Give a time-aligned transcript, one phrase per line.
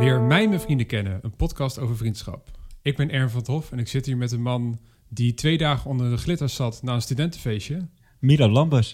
[0.00, 2.50] Leer mij mijn vrienden kennen, een podcast over vriendschap.
[2.82, 5.58] Ik ben Ern van het Hof en ik zit hier met een man die twee
[5.58, 7.88] dagen onder de glitters zat na een studentenfeestje.
[8.18, 8.92] Milo Lambers.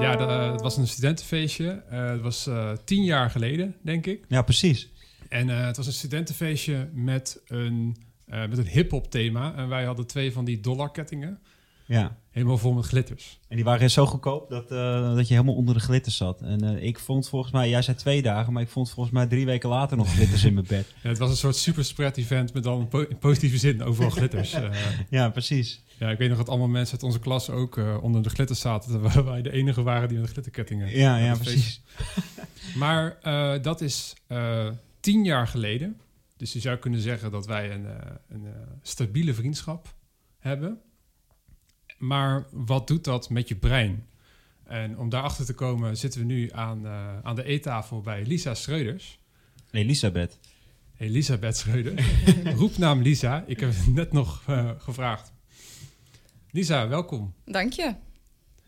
[0.00, 1.70] Ja, de- eh, het was een studentenfeestje.
[1.88, 4.24] Eh, het was eh, tien jaar geleden, denk ik.
[4.28, 4.90] Ja, precies.
[5.28, 7.96] En het was een studentenfeestje met een,
[8.26, 9.54] met een hip-hop thema.
[9.54, 11.38] En wij hadden twee van die dollarkettingen.
[11.86, 12.16] Ja.
[12.30, 13.40] Helemaal vol met glitters.
[13.48, 16.40] En die waren zo goedkoop dat, eh, dat je helemaal onder de glitters zat.
[16.40, 19.26] En eh, ik vond volgens mij, jij zei twee dagen, maar ik vond volgens mij
[19.26, 20.86] drie weken later nog glitters in mijn bed.
[21.02, 24.10] Ja, het was een soort super spread event met dan po- in positieve zin overal
[24.10, 24.52] glitters.
[24.62, 24.70] Eh,
[25.10, 25.82] Ja, precies.
[25.98, 28.90] ja, ik weet nog dat allemaal mensen uit onze klas ook onder de glitters zaten.
[28.90, 30.96] Terwijl wij de enige waren die met glitterkettingen.
[30.96, 31.82] Ja, ja, precies.
[32.74, 33.18] Maar
[33.62, 34.14] dat is
[35.00, 35.96] tien jaar geleden.
[36.36, 37.86] Dus je zou kunnen zeggen dat wij een,
[38.28, 38.46] een
[38.82, 39.94] stabiele vriendschap
[40.38, 40.80] hebben.
[42.02, 44.06] Maar wat doet dat met je brein?
[44.64, 48.54] En om daarachter te komen zitten we nu aan, eh, aan de eettafel bij Lisa
[48.54, 49.18] Schreuders.
[49.70, 50.38] Elisabeth.
[50.96, 52.04] Elisabeth Schreuder.
[52.58, 53.44] Roepnaam Lisa.
[53.46, 55.32] Ik heb het net nog eh, gevraagd.
[56.50, 57.34] Lisa, welkom.
[57.44, 57.94] Dank je.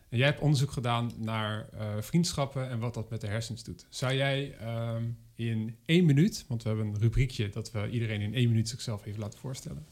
[0.09, 3.85] En jij hebt onderzoek gedaan naar eh, vriendschappen en wat dat met de hersens doet.
[3.89, 5.03] Zou jij ehm,
[5.35, 9.05] in één minuut, want we hebben een rubriekje dat we iedereen in één minuut zichzelf
[9.05, 9.85] even laten voorstellen,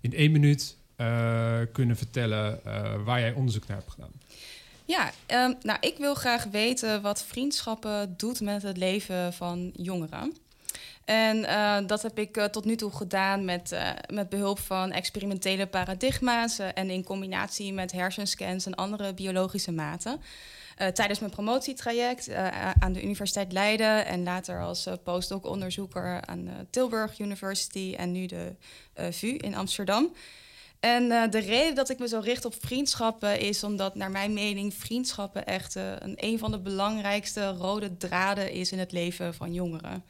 [0.00, 0.78] in één minuut
[1.72, 4.12] kunnen vertellen eh, waar jij onderzoek naar hebt gedaan?
[4.84, 10.36] Ja, ehm, nou, ik wil graag weten wat vriendschappen doet met het leven van jongeren.
[11.04, 14.92] En eh, dat heb ik eh, tot nu toe gedaan met, eh, met behulp van
[14.92, 20.20] experimentele paradigma's eh, en in combinatie met hersenscans en andere biologische maten.
[20.78, 26.44] Eh, tijdens mijn promotietraject eh, aan de Universiteit Leiden en later als eh, postdoc-onderzoeker aan
[26.44, 28.54] de Tilburg University en nu de
[28.92, 30.12] eh, VU in Amsterdam.
[30.80, 34.32] En eh, de reden dat ik me zo richt op vriendschappen is omdat, naar mijn
[34.32, 39.34] mening, vriendschappen echt eh, een, een van de belangrijkste rode draden is in het leven
[39.34, 40.04] van jongeren.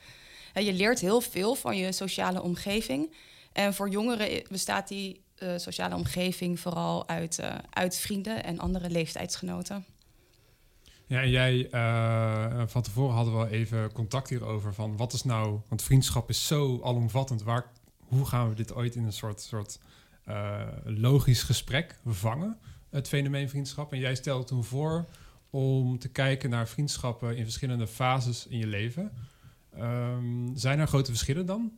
[0.54, 3.14] Je leert heel veel van je sociale omgeving.
[3.52, 7.40] En voor jongeren bestaat die eh, sociale omgeving vooral uit,
[7.70, 9.84] uit vrienden en andere leeftijdsgenoten.
[11.06, 11.68] Ja, en jij,
[12.66, 16.46] van tevoren hadden we al even contact hierover van wat is nou, want vriendschap is
[16.46, 19.78] zo alomvattend, waar, hoe gaan we dit ooit in een soort, soort
[20.84, 22.58] logisch gesprek vangen,
[22.90, 23.92] het fenomeen vriendschap?
[23.92, 25.04] En jij stelde toen voor
[25.50, 29.12] om te kijken naar vriendschappen in verschillende fases in je leven.
[29.76, 31.72] Ehm, zijn er grote verschillen dan?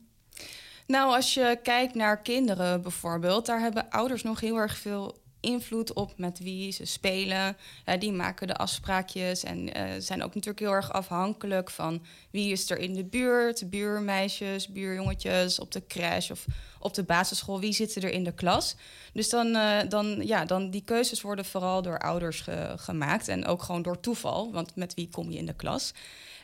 [0.87, 5.93] Nou, als je kijkt naar kinderen bijvoorbeeld, daar hebben ouders nog heel erg veel invloed
[5.93, 7.57] op met wie ze spelen.
[7.85, 12.51] Eh, die maken de afspraakjes en eh, zijn ook natuurlijk heel erg afhankelijk van wie
[12.51, 16.45] is er in de buurt, buurmeisjes, buurjongetjes op de crash of
[16.79, 18.75] op de basisschool, wie zitten er in de klas.
[19.13, 23.45] Dus dan, eh, dan, ja, dan die keuzes worden vooral door ouders ge- gemaakt en
[23.45, 25.93] ook gewoon door toeval, want met wie kom je in de klas.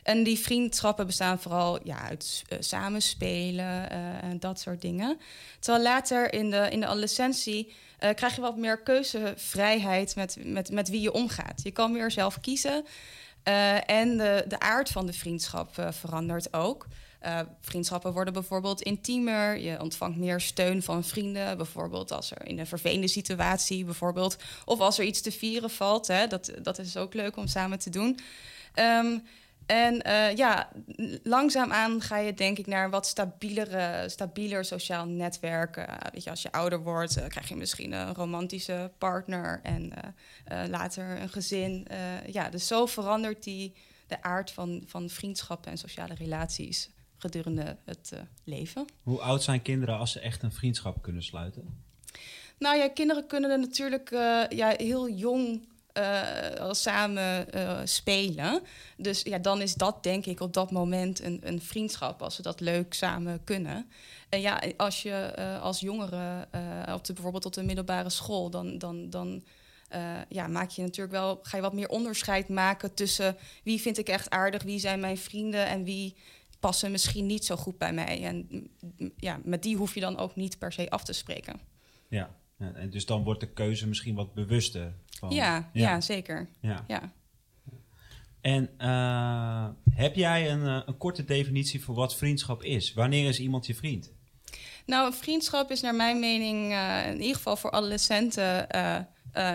[0.08, 5.18] En die vriendschappen bestaan vooral ja, uit eh, samenspelen eh, en dat soort dingen.
[5.58, 10.70] Terwijl later in de, in de adolescentie eh, krijg je wat meer keuzevrijheid met, met,
[10.70, 11.62] met wie je omgaat.
[11.62, 12.84] Je kan meer zelf kiezen.
[13.86, 16.86] en de, de aard van de vriendschap verandert ook.
[17.60, 19.58] Vriendschappen worden bijvoorbeeld intiemer.
[19.58, 21.56] Je ontvangt meer steun van vrienden.
[21.56, 24.36] Bijvoorbeeld als er in een vervelende situatie, bijvoorbeeld.
[24.64, 26.06] Of als er iets te vieren valt.
[26.06, 28.18] Hè, dat, dat is ook leuk om samen te doen.
[28.74, 29.18] Ehm,
[29.68, 30.68] en eh, ja,
[31.22, 35.76] langzaamaan ga je denk ik naar een wat stabielere, stabieler sociaal netwerk.
[35.76, 39.92] Eh, weet je, als je ouder wordt, eh, krijg je misschien een romantische partner en
[40.68, 41.86] later een gezin.
[42.26, 43.74] Ja, dus zo verandert die
[44.06, 48.12] de aard van, van vriendschappen en sociale relaties gedurende het
[48.44, 48.84] leven.
[49.02, 51.84] Hoe oud zijn kinderen als ze echt een vriendschap kunnen sluiten?
[52.58, 54.10] Nou ja, kinderen kunnen er natuurlijk
[54.48, 55.68] ja, heel jong
[56.60, 58.62] al samen eh, spelen.
[58.96, 62.42] Dus ja, dan is dat denk ik op dat moment een, een vriendschap, als ze
[62.42, 63.90] dat leuk samen kunnen.
[64.28, 66.48] En ja, als je eh, als jongere
[66.94, 69.44] op de, bijvoorbeeld op de middelbare school, dan, dan, dan
[70.28, 74.08] ja, maak je natuurlijk wel, ga je wat meer onderscheid maken tussen wie vind ik
[74.08, 76.14] echt aardig, wie zijn mijn vrienden en wie
[76.60, 78.24] passen misschien niet zo goed bij mij.
[78.24, 81.60] En mm, ja, met die hoef je dan ook niet per se af te spreken.
[82.08, 82.30] Ja.
[82.58, 84.94] En dus dan wordt de keuze misschien wat bewuster.
[85.06, 86.00] Van, Ja, ja.
[86.00, 86.48] zeker.
[86.60, 86.84] ja.
[86.88, 87.12] Ja.
[88.40, 92.94] En eh, heb jij een, eh, een korte definitie voor wat vriendschap is?
[92.94, 94.12] Wanneer is iemand je vriend?
[94.86, 98.66] Nou, een vriendschap is naar mijn mening, eh, in ieder geval voor adolescenten,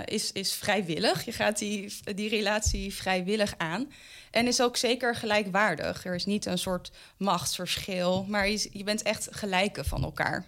[0.06, 1.26] is, is vrijwillig.
[1.26, 3.92] Je gaat die, die relatie vrijwillig aan.
[4.32, 6.06] En is ook zeker gelijkwaardig.
[6.06, 10.46] Er is niet een soort machtsverschil, maar je, je bent echt gelijken van elkaar.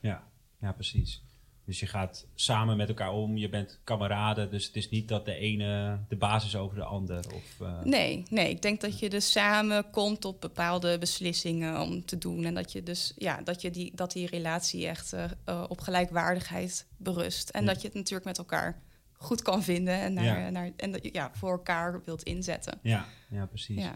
[0.00, 0.22] Ja,
[0.60, 1.22] ja precies.
[1.68, 4.50] Dus je gaat samen met elkaar om, je bent kameraden.
[4.50, 7.24] Dus het is niet dat de ene de basis over de ander.
[7.34, 7.82] Of, uh...
[7.82, 12.44] Nee, nee, ik denk dat je dus samen komt op bepaalde beslissingen om te doen.
[12.44, 16.86] En dat je dus ja, dat, je die, dat die relatie echt uh, op gelijkwaardigheid
[16.96, 17.48] berust.
[17.48, 18.82] En dat je het natuurlijk met elkaar
[19.12, 20.50] goed kan vinden en, naar, ja.
[20.50, 22.78] naar, en dat je ja, voor elkaar wilt inzetten.
[22.82, 23.82] Ja, ja precies.
[23.82, 23.94] Ja.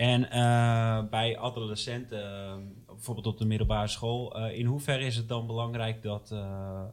[0.00, 5.28] En uh, bij adolescenten, uh, bijvoorbeeld op de middelbare school, uh, in hoeverre is het
[5.28, 6.34] dan belangrijk dat,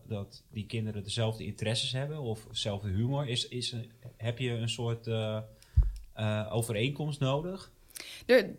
[0.07, 3.27] dat die kinderen dezelfde interesses hebben of dezelfde humor?
[3.27, 3.75] Is, is,
[4.17, 5.09] heb je een soort
[6.49, 7.71] overeenkomst nodig?
[8.25, 8.53] De,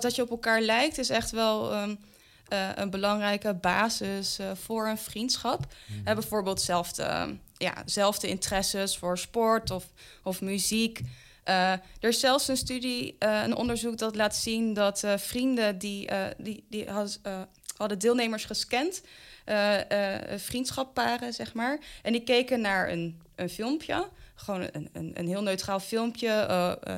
[0.00, 1.98] dat je op elkaar lijkt is echt wel um,
[2.74, 5.58] een belangrijke basis voor een vriendschap.
[5.58, 6.14] Mm -hmm.
[6.14, 11.00] bijvoorbeeld dezelfde, ja, zelfde interesses voor sport of, of muziek.
[11.48, 15.78] Uh, er is zelfs een studie, uh, een onderzoek dat laat zien dat uh, vrienden
[15.78, 16.08] die,
[16.38, 17.20] die, die had,
[17.76, 19.02] hadden deelnemers gescand,
[20.36, 25.42] vriendschapparen zeg maar, en die keken naar een, een filmpje, gewoon een, een, een heel
[25.42, 26.48] neutraal filmpje,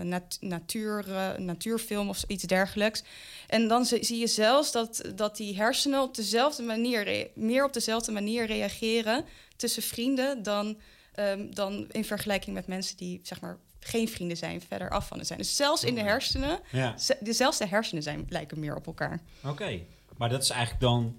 [0.02, 1.04] nat, natuur,
[1.38, 3.02] natuurfilm of iets dergelijks.
[3.46, 8.12] En dan zie je zelfs dat, dat die hersenen op dezelfde manier, meer op dezelfde
[8.12, 9.24] manier reageren
[9.56, 10.78] tussen vrienden dan,
[11.16, 15.19] um, dan in vergelijking met mensen die zeg maar geen vrienden zijn, verder af van
[15.19, 15.38] het zijn.
[15.38, 16.94] Dus zelfs in de hersenen, ja.
[17.20, 19.20] dezelfde hersenen zijn, lijken meer op elkaar.
[19.44, 19.81] Oké,
[20.17, 21.17] maar dat is eigenlijk dan,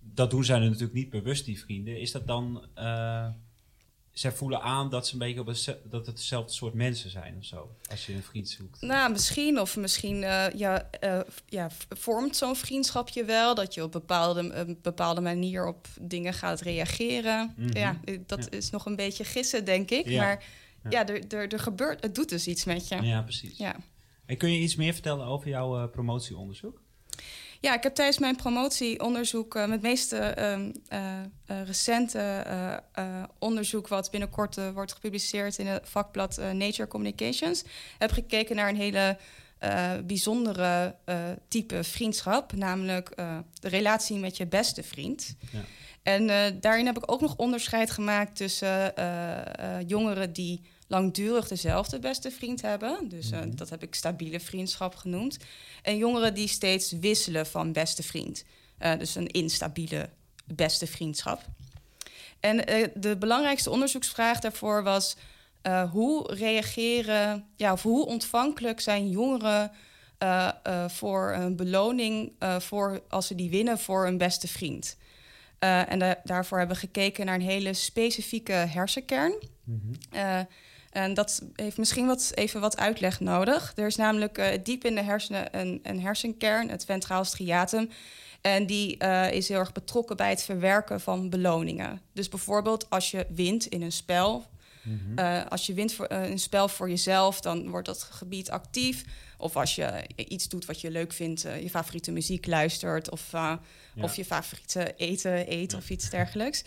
[0.00, 2.00] dat doen zij natuurlijk niet bewust, die vrienden.
[2.00, 3.26] Is dat dan, uh,
[4.12, 5.54] zij voelen aan dat ze een beetje op
[5.90, 8.80] dat het dezelfde soort mensen zijn of zo, als je een vriend zoekt?
[8.80, 13.92] Nou, misschien, of misschien uh, ja, uh, ja, vormt zo'n vriendschapje wel, dat je op
[13.92, 17.54] bepaalde, een bepaalde manier op dingen gaat reageren.
[17.56, 17.76] Mm -hmm.
[17.76, 18.58] Ja, dat ja.
[18.58, 20.22] is nog een beetje gissen, denk ik, ja.
[20.22, 20.44] maar
[20.88, 23.02] ja, er, er, er gebeurt, het doet dus iets met je.
[23.02, 23.58] Ja, precies.
[23.58, 23.76] Ja.
[24.26, 26.82] En kun je iets meer vertellen over jouw uh, promotieonderzoek?
[27.60, 30.34] Ja, ik heb tijdens mijn promotieonderzoek, uh, met meeste
[30.92, 32.44] uh, recente
[33.38, 37.64] onderzoek, wat binnenkort wordt gepubliceerd in het vakblad Nature Communications,
[37.98, 39.18] heb gekeken naar een hele
[40.04, 40.96] bijzondere
[41.48, 43.12] type vriendschap, namelijk
[43.60, 45.36] de relatie met je beste vriend.
[45.52, 45.60] Ja.
[46.02, 46.26] En
[46.60, 48.94] daarin heb ik ook nog onderscheid gemaakt tussen
[49.86, 50.60] jongeren die
[50.92, 53.08] langdurig dezelfde beste vriend hebben.
[53.08, 55.36] Dus uh, dat heb ik stabiele vriendschap genoemd.
[55.82, 58.44] En jongeren die steeds wisselen van beste vriend.
[58.78, 60.10] Uh, dus een instabiele
[60.44, 61.40] beste vriendschap.
[62.40, 65.16] En uh, de belangrijkste onderzoeksvraag daarvoor was...
[65.90, 69.70] hoe reageren, ja, of hoe ontvankelijk zijn jongeren...
[70.88, 74.96] voor een beloning voor, als ze die winnen voor een beste vriend.
[75.58, 79.34] en da daarvoor hebben we gekeken naar een hele specifieke hersenkern.
[79.64, 80.46] Mm -hmm.
[80.92, 83.72] En dat heeft misschien wat, even wat uitleg nodig.
[83.76, 87.90] Er is namelijk uh, diep in de hersenen een, een, hersenkern, het ventraal striatum.
[88.40, 92.00] En die uh, is heel erg betrokken bij het verwerken van beloningen.
[92.12, 94.46] Dus bijvoorbeeld als je wint in een spel.
[94.82, 95.18] Mm -hmm.
[95.18, 99.04] uh, als je wint voor een spel voor jezelf, dan wordt dat gebied actief.
[99.38, 103.10] Of als je iets doet wat je leuk vindt, je favoriete muziek luistert...
[103.10, 103.60] of, ja.
[104.00, 105.78] of je favoriete eten eet ja.
[105.78, 106.64] of iets dergelijks.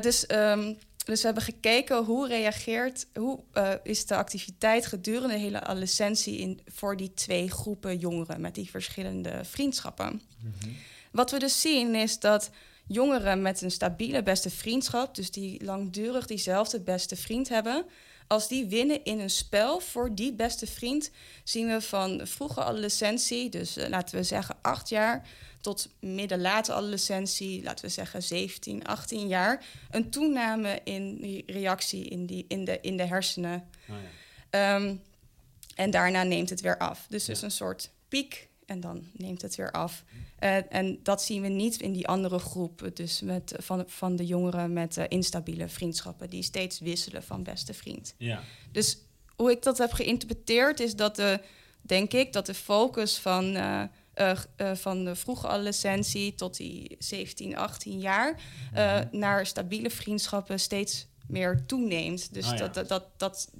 [0.00, 0.30] dus...
[0.30, 0.78] Um,
[1.08, 6.38] dus we hebben gekeken hoe reageert, hoe uh, is de activiteit gedurende de hele adolescentie
[6.38, 10.06] in, voor die twee groepen jongeren met die verschillende vriendschappen.
[10.06, 10.76] Mm -hmm.
[11.12, 12.50] Wat we dus zien is dat
[12.86, 17.84] jongeren met een stabiele beste vriendschap, dus die langdurig diezelfde beste vriend hebben,
[18.26, 21.10] als die winnen in een spel voor die beste vriend,
[21.44, 25.28] zien we van vroege adolescentie, dus uh, laten we zeggen acht jaar,
[25.60, 32.26] tot midden-late adolescentie, laten we zeggen 17, 18 jaar, een toename in die reactie in,
[32.26, 33.68] die, in, de, in de hersenen.
[33.88, 33.96] Oh
[34.50, 34.74] ja.
[34.76, 35.02] um,
[35.74, 37.06] en daarna neemt het weer af.
[37.08, 37.32] Dus ja.
[37.32, 40.04] is een soort piek en dan neemt het weer af.
[40.40, 44.26] Uh, en dat zien we niet in die andere groep, dus met, van, van de
[44.26, 48.14] jongeren met uh, instabiele vriendschappen, die steeds wisselen van beste vriend.
[48.16, 48.42] Ja.
[48.72, 48.98] Dus
[49.36, 51.40] hoe ik dat heb geïnterpreteerd, is dat de,
[51.80, 53.56] denk ik, dat de focus van.
[53.56, 53.82] Uh,
[54.20, 58.40] uh, uh, van de vroege adolescentie tot die 17, 18 jaar
[58.74, 62.34] uh, naar stabiele vriendschappen steeds meer toeneemt.
[62.34, 62.68] Dus oh, ja.
[62.68, 63.50] dat, dat, dat,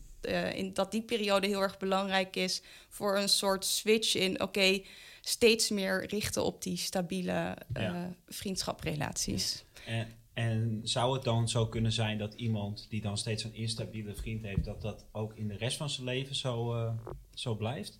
[0.55, 4.87] in, dat die periode heel erg belangrijk is voor een soort switch in oké, okay,
[5.21, 8.15] steeds meer richten op die stabiele ja.
[8.29, 9.65] vriendschaprelaties.
[9.87, 14.15] En, en zou het dan zo kunnen zijn dat iemand die dan steeds een instabiele
[14.15, 16.93] vriend heeft, dat dat ook in de rest van zijn leven zo,
[17.35, 17.99] zo blijft?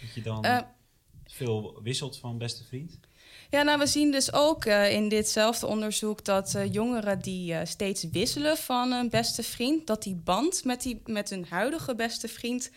[0.00, 0.44] Dat je dan
[1.32, 2.98] veel wisselt van beste vriend?
[3.50, 7.60] Ja, nou, we zien dus ook uh, in ditzelfde onderzoek dat uh, jongeren die uh,
[7.64, 12.28] steeds wisselen van een beste vriend, dat die band met, die, met hun huidige beste
[12.28, 12.70] vriend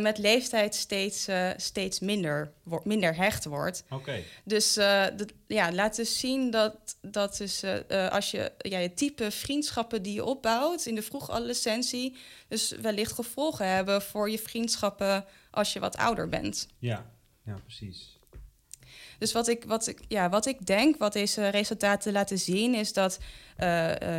[0.00, 3.84] met leeftijd steeds, steeds minder, wordt, minder hecht wordt.
[3.90, 4.22] Oké.
[4.44, 7.64] Dus de, ja, laat dus zien dat, dat dus,
[8.10, 12.16] als je ja, je type vriendschappen die je opbouwt in de vroege adolescentie,
[12.48, 16.68] dus wellicht gevolgen hebben voor je vriendschappen als je wat ouder bent.
[16.78, 17.10] Ja,
[17.44, 18.20] ja precies.
[19.18, 22.92] Dus wat ik, wat, ik, ja, wat ik denk, wat deze resultaten laten zien, is
[22.92, 23.18] dat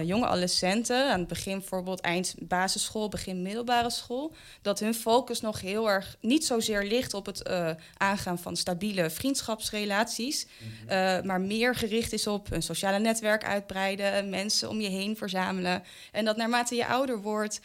[0.03, 5.62] jonge adolescenten, aan het begin bijvoorbeeld eind basisschool, begin middelbare school, dat hun focus nog
[5.62, 11.25] heel erg niet zozeer ligt op het uh, aangaan van stabiele vriendschapsrelaties, mm-hmm.
[11.25, 15.83] maar meer gericht is op een sociale netwerk uitbreiden, mensen om je heen verzamelen.
[16.12, 17.62] En dat naarmate je ouder wordt,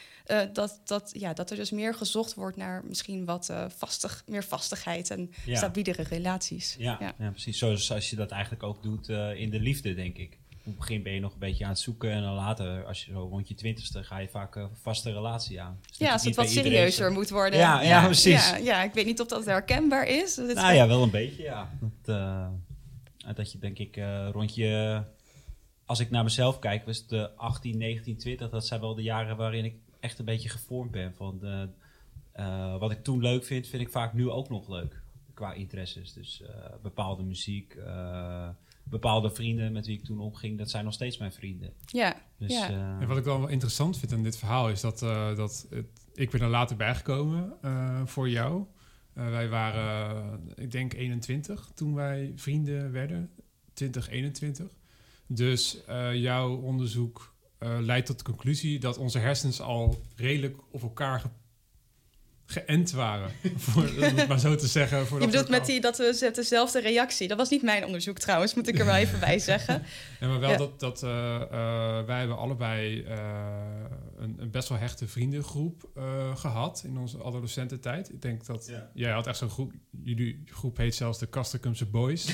[0.52, 5.10] dat, dat, ja, dat er dus meer gezocht wordt naar misschien wat vastig, meer vastigheid
[5.10, 5.56] en ja.
[5.56, 6.76] stabielere relaties.
[6.78, 7.14] Ja, ja.
[7.18, 7.58] ja, precies.
[7.58, 11.12] Zoals je dat eigenlijk ook doet in de liefde, denk ik op het begin ben
[11.12, 12.10] je nog een beetje aan het zoeken.
[12.10, 15.60] En dan later, als je zo rond je twintigste, ga je vaak een vaste relatie
[15.60, 15.78] aan.
[15.88, 17.58] Dus ja, als het wat serieuzer moet worden.
[17.58, 18.50] Ja, ja, precies.
[18.50, 20.36] Ja, ja, ik weet niet of dat herkenbaar is.
[20.36, 21.70] nou ja, wel een beetje, ja.
[21.80, 22.46] Dat, uh,
[23.34, 25.02] dat je denk ik uh, rond je...
[25.86, 28.50] Als ik naar mezelf kijk, was het de 18, 19, 20.
[28.50, 31.14] Dat zijn wel de jaren waarin ik echt een beetje gevormd ben.
[31.14, 31.68] Van de,
[32.36, 35.00] uh, wat ik toen leuk vind, vind ik vaak nu ook nog leuk.
[35.34, 36.12] Qua interesses.
[36.12, 36.42] Dus
[36.82, 37.76] bepaalde muziek
[38.90, 41.72] bepaalde vrienden met wie ik toen omging, dat zijn nog steeds mijn vrienden.
[41.86, 42.16] Ja.
[42.38, 42.98] Dus, ja.
[43.00, 46.30] en wat ik wel interessant vind aan dit verhaal is dat, uh, dat het, ik
[46.30, 48.64] ben er later bijgekomen uh, voor jou.
[49.14, 53.30] Uh, wij waren, ik denk 21 toen wij vrienden werden,
[53.72, 54.66] 2021.
[55.26, 55.78] Dus
[56.12, 61.22] jouw onderzoek leidt tot de conclusie dat onze hersens al redelijk op elkaar
[62.50, 63.30] geënt waren.
[63.56, 65.06] voor, om het maar zo te zeggen.
[65.06, 67.28] Voor je bedoelt met die, dat we dezelfde reactie.
[67.28, 69.82] Dat was niet mijn onderzoek trouwens, moet ik er wel even bij zeggen.
[70.20, 73.16] Ja, maar wel dat, dat uh, uh, wij hebben allebei uh,
[74.18, 75.88] een, een, best wel hechte vriendengroep
[76.34, 78.12] gehad in onze adolescententijd.
[78.12, 78.90] Ik denk dat ja.
[78.94, 82.26] jij had echt zo'n groep, jullie groep heet zelfs de Kasterkumse Boys.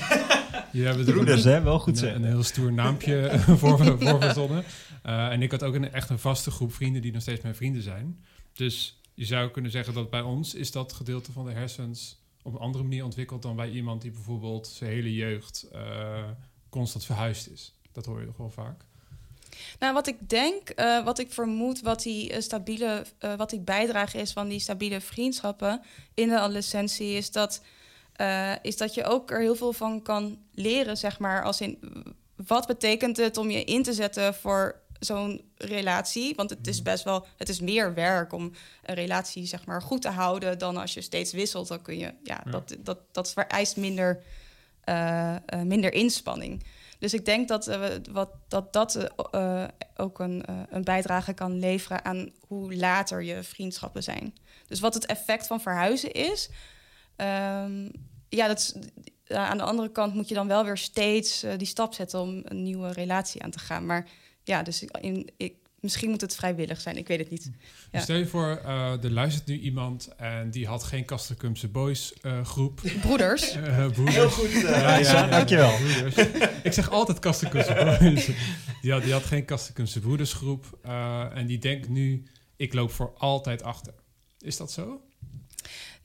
[0.71, 1.61] Jullie hebben Broeders, hè?
[1.61, 4.63] Wel goed een, een heel stoer naampje voor, voor verzonnen.
[5.03, 7.81] en ik had ook een, echt een vaste groep vrienden die nog steeds mijn vrienden
[7.81, 8.23] zijn.
[8.53, 12.53] Dus je zou kunnen zeggen dat bij ons is dat gedeelte van de hersens op
[12.53, 16.23] een andere manier ontwikkeld dan bij iemand die bijvoorbeeld zijn hele jeugd uh,
[16.69, 17.73] constant verhuisd is.
[17.91, 18.83] Dat hoor je toch wel vaak.
[19.79, 23.05] Nou, wat ik denk, uh, wat ik vermoed, wat die uh, stabiele,
[23.37, 25.81] wat die bijdrage is van die stabiele vriendschappen
[26.13, 27.61] in de adolescentie, is dat,
[28.61, 31.79] is dat je ook er heel veel van kan leren, zeg maar, als in
[32.35, 36.35] wat betekent het om je in te zetten voor zo'n relatie.
[36.35, 38.51] Want het is best wel, het is meer werk om
[38.83, 41.67] een relatie zeg maar goed te houden dan als je steeds wisselt.
[41.67, 44.23] Dan kun je, ja, Dat, dat, dat vereist minder,
[44.85, 46.63] uh, uh, minder inspanning.
[46.99, 49.09] Dus ik denk dat uh, wat, dat, dat
[49.95, 54.35] ook een, een bijdrage kan leveren aan hoe later je vriendschappen zijn.
[54.67, 56.49] Dus wat het effect van verhuizen is.
[57.17, 57.91] Um,
[58.29, 58.75] ja, dat is,
[59.27, 62.63] aan de andere kant moet je dan wel weer steeds die stap zetten om een
[62.63, 63.85] nieuwe relatie aan te gaan.
[63.85, 64.07] Maar
[64.45, 66.97] ja, dus in, ik, misschien moet het vrijwillig zijn.
[66.97, 67.51] Ik weet het niet.
[67.91, 67.99] Ja.
[67.99, 72.45] Stel je voor, uh, er luistert nu iemand en die had geen Kasterkumse Boys uh,
[72.45, 72.81] groep.
[73.01, 73.55] Broeders.
[73.55, 74.15] Uh, broeders.
[74.15, 75.77] Heel goed, ja, ja, dankjewel.
[75.77, 76.15] Broeders.
[76.63, 78.29] ik zeg altijd Kasterkumse Boys.
[78.81, 80.79] die, had, die had geen Kasterkumse Broedersgroep
[81.33, 82.23] en die denkt nu,
[82.55, 83.93] ik loop voor altijd achter.
[84.39, 85.01] Is dat zo?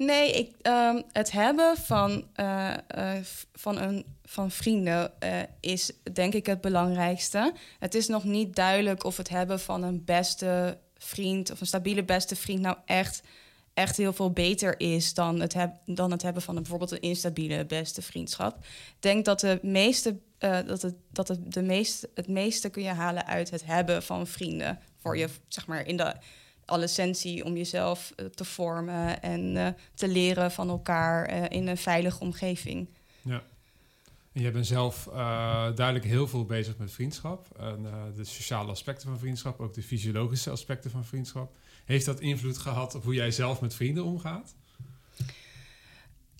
[0.07, 3.13] Nee, ik, um, het hebben van, uh, uh,
[3.53, 7.53] van, een, van vrienden uh, is denk ik het belangrijkste.
[7.79, 12.05] Het is nog niet duidelijk of het hebben van een beste vriend of een stabiele
[12.05, 13.23] beste vriend nou echt,
[13.75, 17.67] echt heel veel beter is dan het, dan het hebben van een, bijvoorbeeld een instabiele
[17.67, 18.57] beste vriendschap.
[18.65, 22.89] Ik denk dat de meeste, dat het, dat het, de meest, het meeste kun je
[22.89, 24.79] halen uit het hebben van vrienden.
[24.99, 26.15] Voor je, zeg maar, in de
[26.71, 31.77] adolescentie om jezelf uh, te vormen en uh, te leren van elkaar uh, in een
[31.77, 32.89] veilige omgeving.
[33.23, 33.43] Ja.
[34.33, 35.09] En jij bent zelf
[35.75, 37.59] duidelijk heel veel bezig met vriendschap.
[37.59, 37.87] En,
[38.17, 41.57] de sociale aspecten van vriendschap, ook de fysiologische aspecten van vriendschap.
[41.85, 44.55] Heeft dat invloed gehad op hoe jij zelf met vrienden omgaat?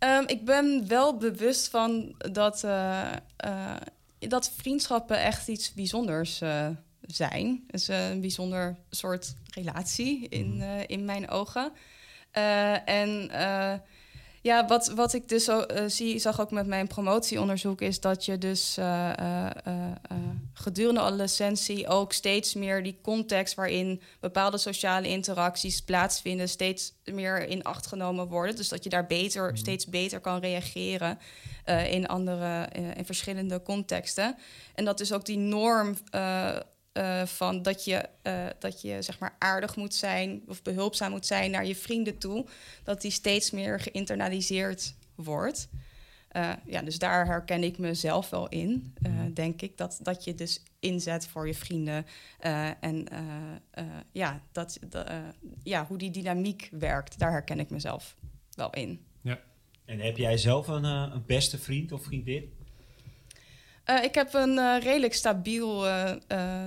[0.05, 2.61] Um, ik ben wel bewust van dat,
[4.19, 6.90] dat vriendschappen echt iets bijzonders zijn.
[7.01, 11.73] Het is een bijzonder soort relatie in, uh, in mijn ogen.
[12.37, 13.75] Uh, en uh,
[14.43, 18.25] Ja, wat, wat ik dus zo, uh, zie, zag ook met mijn promotieonderzoek, is dat
[18.25, 18.79] je dus
[20.55, 27.63] gedurende adolescentie ook steeds meer die context waarin bepaalde sociale interacties plaatsvinden, steeds meer in
[27.63, 28.57] acht genomen worden.
[28.57, 29.57] Dus dat je daar beter, mm.
[29.57, 31.19] steeds beter kan reageren
[31.89, 34.37] in andere, in verschillende contexten.
[34.75, 36.57] En dat is ook die norm uh,
[37.25, 41.51] van dat je, uh, dat je zeg maar aardig moet zijn of behulpzaam moet zijn
[41.51, 42.47] naar je vrienden toe,
[42.85, 45.69] dat die steeds meer geïnternaliseerd wordt.
[46.33, 49.33] Uh, ja, dus daar herken ik mezelf wel in, mhm.
[49.33, 49.79] denk ik.
[49.79, 52.07] Dat, dat je dus inzet voor je vrienden.
[52.81, 53.07] en
[54.13, 54.79] ja, dat,
[55.63, 58.17] ja, hoe die dynamiek werkt, daar herken ik mezelf
[58.55, 59.05] wel in.
[59.21, 59.41] Ja.
[59.85, 62.53] En heb jij zelf een, een beste vriend of vriendin?
[63.91, 66.11] Uh, ik heb een uh, redelijk stabiel uh,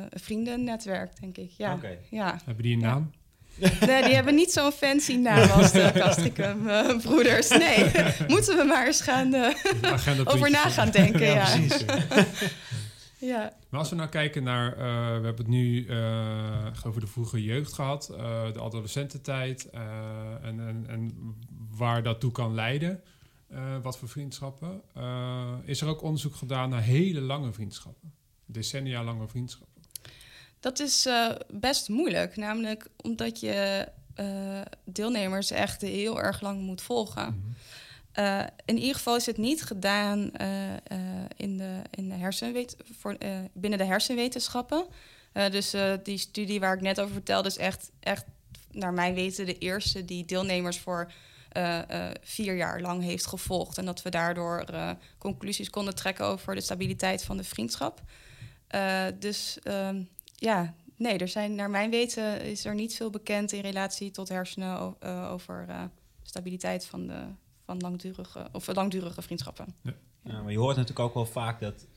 [0.10, 1.52] vriendennetwerk, denk ik.
[1.58, 1.74] Ja.
[1.74, 2.00] Okay.
[2.10, 2.40] ja.
[2.46, 3.12] Hebben die een naam?
[3.88, 6.68] Nee, die hebben niet zo'n fancy naam als de Castricum
[7.02, 7.50] broeders.
[7.50, 7.92] Nee,
[8.28, 9.36] moeten we maar eens gaan
[10.24, 11.26] over na gaan denken.
[11.26, 11.58] ja, ja.
[11.58, 11.86] Precies.
[13.32, 13.54] ja.
[13.70, 14.78] Maar als we nou kijken naar,
[15.20, 15.88] we hebben het nu
[16.86, 18.06] over de vroege jeugd gehad,
[18.54, 21.12] de adolescententijd en, en, en
[21.78, 23.02] waar dat toe kan leiden.
[23.54, 24.82] Uh, wat voor vriendschappen.
[24.98, 28.14] Uh, is er ook onderzoek gedaan naar hele lange vriendschappen?
[28.46, 29.84] Decennia lange vriendschappen?
[30.60, 32.36] Dat is uh, best moeilijk.
[32.36, 33.88] Namelijk omdat je
[34.86, 37.26] deelnemers echt heel erg lang moet volgen.
[37.26, 37.56] Mm
[38.14, 38.50] -hmm.
[38.66, 40.32] in ieder geval is het niet gedaan
[41.36, 43.18] in de, in de hersenwet voor,
[43.54, 44.86] binnen de hersenwetenschappen.
[45.34, 48.26] dus die studie waar ik net over vertelde is echt, echt
[48.72, 51.12] naar mijn weten de eerste die deelnemers voor
[51.58, 53.78] uh, uh, vier jaar lang heeft gevolgd.
[53.78, 58.02] En dat we daardoor uh, conclusies konden trekken over de stabiliteit van de vriendschap.
[59.20, 63.62] dus um, ja, nee, er zijn naar mijn weten is er niet veel bekend in
[63.62, 65.66] relatie tot hersenen over
[66.24, 67.26] stabiliteit van, de,
[67.66, 69.76] van langdurige, of langdurige vriendschappen.
[69.82, 69.94] Ja.
[70.24, 70.42] ja.
[70.42, 71.88] maar je hoort natuurlijk ook wel vaak dat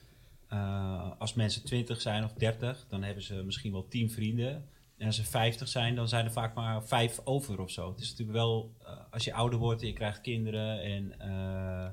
[1.18, 4.68] als mensen 20 zijn of 30, dan hebben ze misschien wel 10 vrienden.
[4.98, 7.90] En als ze 50 zijn, dan zijn er vaak maar vijf over of zo.
[7.90, 11.86] Het is natuurlijk wel, uh, als je ouder wordt en je krijgt kinderen en uh,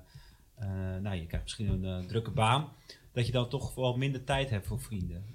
[0.68, 2.70] uh, nou, je krijgt misschien een drukke baan,
[3.12, 5.26] dat je dan toch wel minder tijd hebt voor vrienden.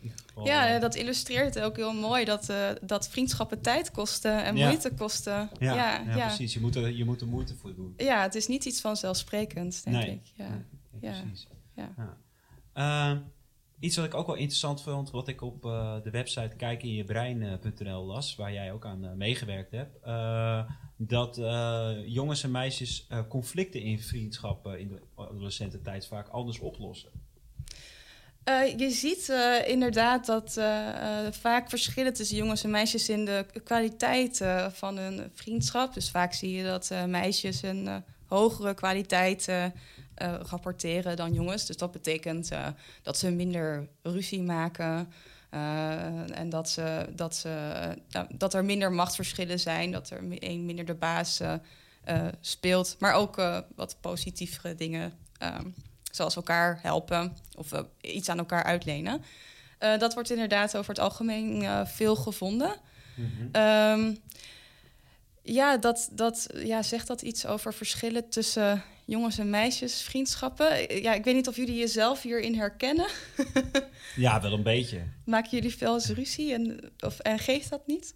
[0.44, 5.50] Ja, dat illustreert ook heel mooi dat, dat vriendschappen tijd kosten en moeite kosten.
[5.58, 6.54] Ja, ja, ja, precies.
[6.54, 7.94] Je moet, er, je moet er moeite voor doen.
[7.96, 10.10] Ja, het is niet iets vanzelfsprekends, denk nee.
[10.10, 10.32] ik.
[10.34, 10.48] Ja,
[11.00, 11.46] nee, precies.
[11.75, 12.16] Ja.
[12.72, 13.18] Ehm,
[13.80, 18.37] Iets wat ik ook wel interessant vond, wat ik op uh, de website kijkeninjebrein.nl las,
[18.37, 19.99] waar jij ook aan uh, meegewerkt hebt,
[20.97, 21.37] dat
[22.06, 27.11] jongens en meisjes conflicten in vriendschappen in de adolescententijd vaak anders oplossen.
[28.76, 29.29] je ziet
[29.66, 30.52] inderdaad dat
[31.31, 35.94] vaak verschillen tussen jongens en meisjes in de kwaliteit van hun vriendschap.
[35.94, 39.48] Dus vaak zie je dat meisjes een hogere kwaliteit
[40.22, 41.66] uh, rapporteren dan jongens.
[41.66, 42.66] Dus dat betekent uh,
[43.02, 45.12] dat ze minder ruzie maken.
[45.54, 47.96] Uh, en dat, ze, dat, ze,
[48.35, 49.90] dat er minder machtsverschillen zijn.
[49.90, 51.40] Dat er een minder de baas
[52.40, 52.96] speelt.
[52.98, 53.37] Maar ook
[53.74, 55.12] wat positievere dingen.
[55.38, 55.66] Ehm,
[56.12, 59.22] zoals elkaar helpen of iets aan elkaar uitlenen.
[59.78, 62.76] dat wordt inderdaad over het algemeen veel gevonden.
[63.14, 64.16] Mm -hmm.
[65.52, 71.00] Ja, dat, dat, ja, zegt dat iets over verschillen tussen jongens en meisjes vriendschappen.
[71.02, 73.06] Ja, ik weet niet of jullie jezelf hierin herkennen.
[74.16, 75.02] ja, wel een beetje.
[75.24, 78.14] Maken jullie veel eens ruzie en, of, en geeft dat niet?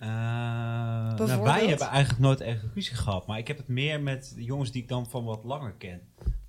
[0.00, 3.26] Uh, nou, wij hebben eigenlijk nooit echt ruzie gehad.
[3.26, 6.00] Maar ik heb het meer met jongens die ik dan van wat langer ken.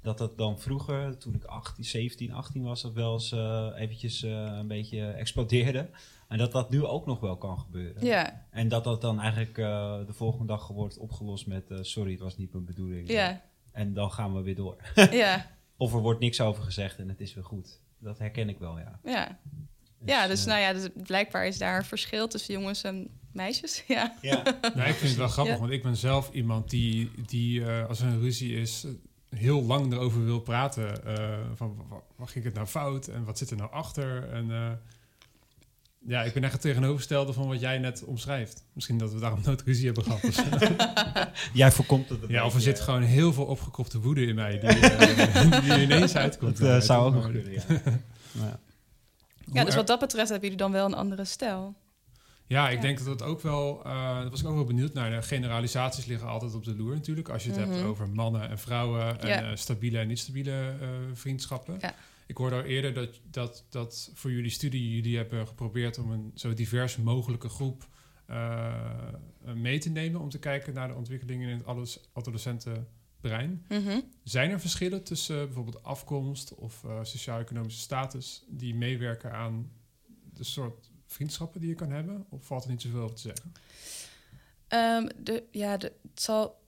[0.02, 4.24] Dat dat dan vroeger, toen ik 18, 17, 18 was, dat wel eens uh, eventjes
[4.24, 5.90] uh, een beetje explodeerde.
[6.28, 8.06] En dat dat nu ook nog wel kan gebeuren.
[8.06, 8.46] Ja.
[8.50, 9.56] En dat dat dan eigenlijk
[10.08, 11.64] de volgende dag wordt opgelost met...
[11.82, 13.10] sorry, het was niet mijn bedoeling.
[13.12, 13.42] Ja.
[13.72, 14.76] En dan gaan we weer door.
[15.12, 15.46] ja.
[15.78, 17.80] Of er wordt niks over gezegd en het is weer goed.
[17.98, 19.00] Dat herken ik wel, ja.
[19.04, 19.40] Ja,
[20.00, 23.10] dus, ja dus uh, nou ja, dus blijkbaar is daar een verschil tussen jongens en
[23.32, 23.84] meisjes.
[23.88, 24.44] Ja, ja.
[24.62, 28.00] nou, ik vind het wel grappig, want ik ben zelf iemand die, die uh, als
[28.00, 28.86] er een ruzie is,
[29.36, 31.02] heel lang erover wil praten.
[31.08, 31.86] Uh, van
[32.16, 34.30] wat ging het nou fout en wat zit er nou achter?
[34.32, 34.80] En
[36.08, 38.64] ja, ik ben echt het tegenovergestelde van wat jij net omschrijft.
[38.74, 40.46] Misschien dat we daarom nooit ruzie hebben gehad.
[41.54, 42.20] jij voorkomt het.
[42.28, 46.16] Ja, of er zit gewoon heel veel opgekropte woede in mij die, uh, die ineens
[46.16, 46.58] uitkomt.
[46.58, 48.60] Dat uh, zou ook nog kunnen, ja.
[49.54, 49.64] Ja.
[49.64, 51.76] dus wat dat betreft hebben jullie dan wel een andere stijl.
[52.48, 52.82] Ja, ik ja.
[52.82, 53.82] denk dat het ook wel...
[53.86, 55.10] Uh, dat was ik ook wel benieuwd naar.
[55.10, 57.30] De generalisaties liggen altijd op de loer natuurlijk.
[57.30, 57.74] Als je het mm -hmm.
[57.74, 59.22] hebt over mannen en vrouwen...
[59.22, 60.76] en stabiele en niet-stabiele
[61.14, 61.78] vriendschappen.
[61.80, 61.96] Ja.
[62.26, 66.32] Ik hoorde al eerder dat, dat, dat voor jullie studie jullie hebben geprobeerd om een
[66.36, 67.88] zo divers mogelijke groep
[69.54, 72.88] mee te nemen om te kijken naar de ontwikkelingen in het adolescenten
[73.22, 73.66] brein.
[73.68, 74.00] Mhm.
[74.24, 79.72] Zijn er verschillen tussen bijvoorbeeld afkomst of uh, sociaal-economische status die meewerken aan
[80.34, 82.26] de soort vriendschappen die je kan hebben?
[82.30, 83.54] Of valt er niet zoveel over te zeggen?
[84.70, 86.60] Um, de, ja, de, het zal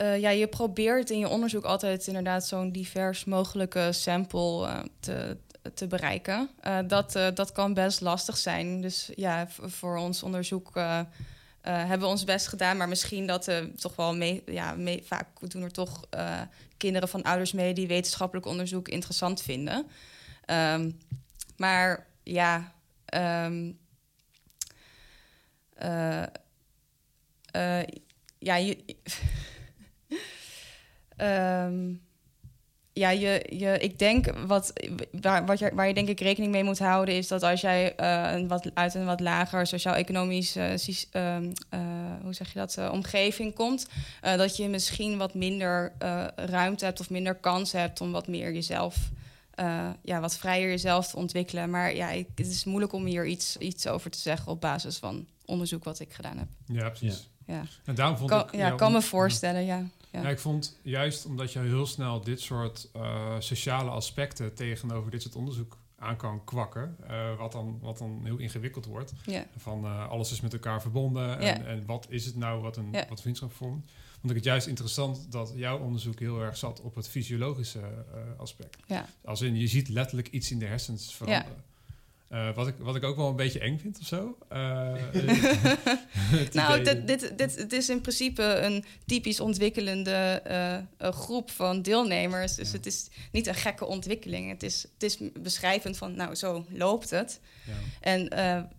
[0.00, 5.36] uh, ja, je probeert in je onderzoek altijd inderdaad zo'n divers mogelijke sample uh, te,
[5.74, 6.50] te bereiken.
[6.86, 8.80] Dat, dat kan best lastig zijn.
[8.80, 10.72] Dus ja, voor ons onderzoek
[11.62, 12.76] hebben we ons best gedaan.
[12.76, 16.00] Maar misschien dat toch wel mee, ja, mee, vaak doen er toch
[16.76, 19.86] kinderen van ouders mee die wetenschappelijk onderzoek interessant vinden.
[20.46, 20.98] Um,
[21.56, 22.72] maar ja.
[23.14, 23.78] Um,
[28.38, 28.78] ja, je,
[31.16, 32.02] Um,
[32.92, 34.72] ja, je, je, ik denk wat,
[35.20, 37.94] waar, wat je, waar je denk ik rekening mee moet houden, is dat als jij
[38.00, 40.72] uh, een wat, uit een wat lager sociaal-economisch, uh,
[41.12, 41.36] uh,
[42.22, 43.88] hoe zeg je dat, eh, omgeving komt,
[44.20, 45.92] dat je misschien wat minder
[46.36, 49.10] ruimte hebt of minder kans hebt om wat meer jezelf,
[50.02, 51.70] ja, wat vrijer jezelf te ontwikkelen.
[51.70, 54.96] Maar ja, ik, het is moeilijk om hier iets, iets over te zeggen op basis
[54.96, 56.48] van onderzoek wat ik gedaan heb.
[56.66, 57.28] Ja, precies.
[57.46, 57.62] Ja.
[57.84, 58.54] En daarom vond kan, ik...
[58.54, 59.86] Ja, kan me voorstellen, ja.
[60.12, 60.28] Ja.
[60.28, 65.34] ik vond juist omdat je heel snel dit soort uh, sociale aspecten tegenover dit soort
[65.34, 69.12] onderzoek aan kan kwakken, uh, wat, dan, wat dan heel ingewikkeld wordt.
[69.26, 69.46] Ja.
[69.56, 71.64] Van uh, alles is met elkaar verbonden en, Ja.
[71.64, 73.90] en wat is het nou wat een wat vriendschap vormt.
[74.12, 78.20] Vond ik het juist interessant dat jouw onderzoek heel erg zat op het fysiologische eh,
[78.36, 78.76] aspect.
[79.24, 81.64] Als in, je ziet letterlijk iets in de hersens veranderen.
[82.32, 84.38] Eh, wat, ik, wat ik ook wel een beetje eng vind of zo.
[84.48, 84.94] Eh,
[86.52, 92.54] Nou, dit, dit, dit, het is in principe een typisch ontwikkelende eh, groep van deelnemers.
[92.54, 92.76] Dus Ja.
[92.76, 94.50] het is niet een gekke ontwikkeling.
[94.50, 97.40] Het is, het is beschrijvend van, nou, zo loopt het.
[97.66, 97.72] ja.
[98.00, 98.22] En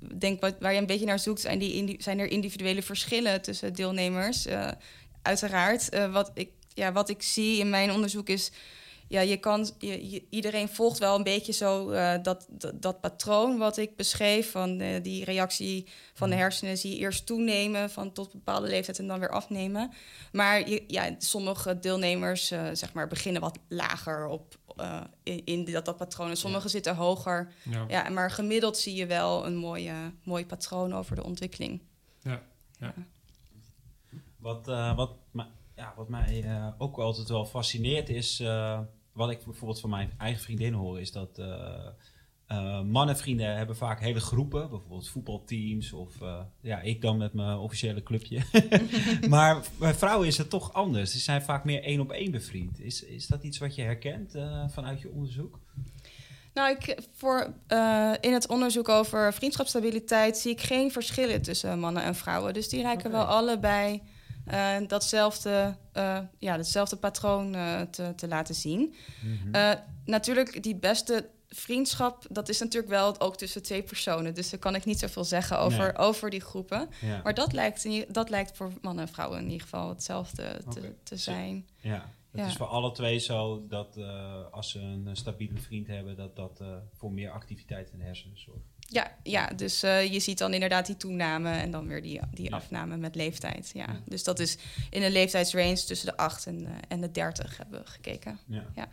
[0.10, 3.42] ik denk wat, waar je een beetje naar zoekt, zijn, die zijn er individuele verschillen
[3.42, 4.48] tussen deelnemers.
[5.22, 8.52] Uiteraard, wat, ik, ja, wat ik zie in mijn onderzoek is.
[9.14, 13.02] Ja, je kan, je, je- iedereen volgt wel een beetje zo eh, dat, dat, dat
[13.02, 14.52] patroon wat ik beschreef.
[14.52, 18.68] Van eh, die reactie van de hersenen zie je eerst toenemen van tot een bepaalde
[18.68, 19.92] leeftijd en dan weer afnemen.
[20.32, 25.66] Maar je, ja, sommige deelnemers eh, zeg maar, beginnen wat lager op, eh, in, in
[25.66, 26.30] dat, dat patroon.
[26.30, 27.52] En sommigen zitten hoger.
[27.70, 27.86] Ja.
[27.88, 31.82] Ja, maar gemiddeld zie je wel een mooie, mooi patroon over de ontwikkeling.
[32.22, 32.42] Ja,
[32.80, 32.94] ja.
[34.38, 35.12] Wat, eh, wat,
[35.76, 38.80] ja, wat mij eh, ook altijd wel fascineert is, eh,
[39.14, 41.88] wat ik bijvoorbeeld van mijn eigen vriendin hoor, is dat eh
[42.54, 47.58] eh, mannenvrienden hebben vaak hele groepen, bijvoorbeeld voetbalteams of eh, ja, ik dan met mijn
[47.58, 48.42] officiële clubje.
[49.30, 51.12] maar bij vrouwen is het toch anders.
[51.12, 52.80] Ze zijn vaak meer één op één bevriend.
[52.80, 54.32] Is, is dat iets wat je herkent
[54.68, 55.60] vanuit je onderzoek?
[56.54, 57.54] Nou, ik, voor,
[58.22, 62.54] in het onderzoek over vriendschapsstabiliteit zie ik geen verschillen tussen mannen en vrouwen.
[62.54, 63.10] Dus die Oké.
[63.10, 64.02] wel allebei
[64.46, 68.94] eh, datzelfde, eh, ja, hetzelfde patroon eh, te, te laten zien.
[69.52, 69.72] Eh,
[70.06, 74.34] natuurlijk, die beste vriendschap, dat is natuurlijk wel ook tussen twee personen.
[74.34, 75.96] Dus daar kan ik niet zoveel zeggen over, Nee.
[75.98, 76.90] over die groepen.
[77.02, 77.22] Ja.
[77.24, 81.18] Maar dat lijkt, dat lijkt voor mannen en vrouwen in ieder geval hetzelfde te, te
[81.18, 81.68] zijn.
[81.78, 82.48] Ja, het Ja.
[82.48, 83.98] is voor alle twee zo dat
[84.52, 86.62] als ze een stabiele vriend hebben, dat dat
[86.98, 88.73] voor meer activiteit in de hersenen zorgt.
[88.90, 92.50] Ja, ja dus eh, je ziet dan inderdaad die toename en dan weer die, die
[92.50, 92.56] Ja.
[92.56, 93.72] afname met leeftijd.
[93.74, 93.86] Ja.
[93.88, 94.00] Ja.
[94.06, 94.58] Dus dat is
[94.90, 98.40] in een leeftijdsrange tussen de 8 en, eh, en de 30 hebben we gekeken.
[98.48, 98.88] Ja.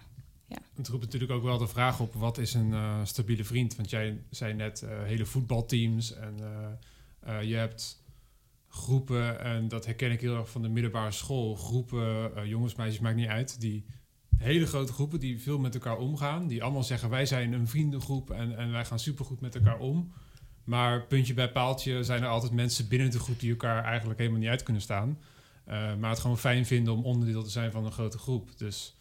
[0.76, 3.76] Het roept natuurlijk ook wel de vraag op, wat is een eh, stabiele vriend?
[3.76, 8.03] Want jij zei net eh, hele voetbalteams en eh, eh, je hebt
[8.68, 13.16] groepen, en dat herken ik heel erg van de middelbare school, groepen, jongens, meisjes, maakt
[13.16, 13.85] niet uit, die
[14.40, 18.31] hele grote groepen die veel met elkaar omgaan, die allemaal zeggen wij zijn een vriendengroep
[18.31, 20.12] en, en wij gaan supergoed met elkaar om.
[20.64, 24.40] Maar puntje bij paaltje zijn er altijd mensen binnen de groep die elkaar eigenlijk helemaal
[24.40, 25.18] niet uit kunnen staan.
[25.64, 28.59] Eh, maar het gewoon fijn vinden om onderdeel te zijn van een grote groep.
[28.59, 28.96] Dus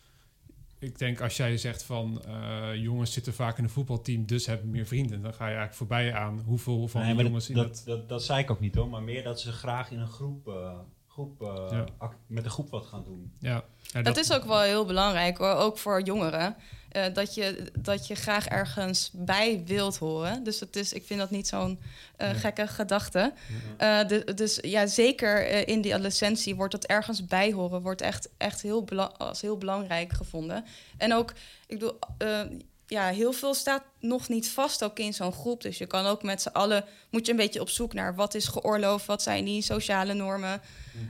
[0.79, 4.69] ik denk als jij zegt van eh, jongens zitten vaak in een voetbalteam, dus hebben
[4.69, 7.63] meer vrienden, dan ga je eigenlijk voorbij aan hoeveel van Nee, die jongens dat, in
[7.63, 10.07] dat, dat, dat zei ik ook niet hoor, maar meer dat ze graag in een
[10.07, 10.79] groep, eh,
[11.19, 12.09] groep eh, Ja.
[12.27, 13.31] met een groep wat gaan doen.
[13.39, 16.55] Ja, ja, Dat is ook wel heel belangrijk, hoor, ook voor jongeren.
[16.89, 20.43] eh, dat, je, dat je graag ergens bij wilt horen.
[20.43, 21.79] Dus het is, ik vind dat niet zo'n
[22.17, 22.39] eh, Nee.
[22.39, 23.33] gekke gedachte.
[23.77, 28.01] Eh, de- dus ja, zeker eh, in die adolescentie wordt dat ergens bij horen, wordt
[28.01, 30.65] echt, echt heel, bela- als heel belangrijk gevonden.
[30.97, 31.31] En ook,
[31.67, 32.39] ik bedoel, eh,
[32.89, 35.61] ja, heel veel staat nog niet vast ook in zo'n groep.
[35.61, 38.33] Dus je kan ook met z'n allen, moet je een beetje op zoek naar wat
[38.33, 40.61] is geoorloofd, wat zijn die sociale normen.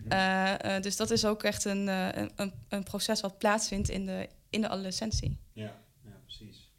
[0.07, 3.89] Eh, eh, dus dat is ook echt een, eh, een, een, een proces wat plaatsvindt
[3.89, 5.37] in de, in de adolescentie.
[5.53, 6.69] Ja, ja precies.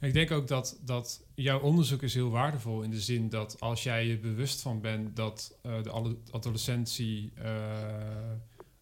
[0.00, 3.82] Ik denk ook dat, dat jouw onderzoek is heel waardevol in de zin dat als
[3.82, 8.32] jij je bewust van bent dat eh, de alle- adolescentie eh,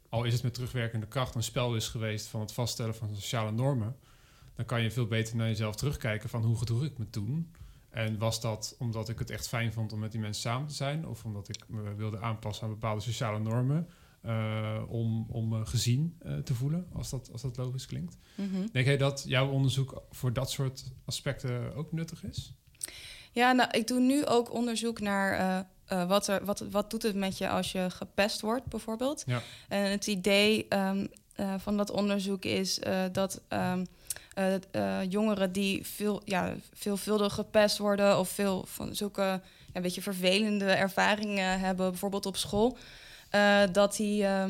[0.08, 3.50] al is het met terugwerkende kracht, een spel is geweest van het vaststellen van sociale
[3.50, 3.96] normen,
[4.60, 7.52] dan kan je veel beter naar jezelf terugkijken van hoe gedroeg ik me toen.
[7.90, 10.74] En was dat omdat ik het echt fijn vond om met die mensen samen te
[10.74, 13.88] zijn, of omdat ik me wilde aanpassen aan bepaalde sociale normen,
[14.24, 18.16] uh, om, om me gezien uh, te voelen, als dat, als dat logisch klinkt.
[18.34, 18.66] Mhm.
[18.72, 22.54] Denk jij dat jouw onderzoek voor dat soort aspecten ook nuttig is?
[23.32, 27.16] Ja, nou, ik doe nu ook onderzoek naar uh, wat, er, wat, wat doet het
[27.16, 29.22] met je als je gepest wordt, bijvoorbeeld.
[29.26, 29.42] Ja.
[29.68, 31.08] En het idee um,
[31.58, 32.80] van dat onderzoek is
[33.12, 33.86] dat um,
[35.08, 39.40] jongeren die veel, ja, veelvuldig gepest worden of veel van zulke
[39.72, 42.76] ja, een beetje vervelende ervaringen hebben, bijvoorbeeld op school.
[43.34, 44.44] Uh, dat die uh,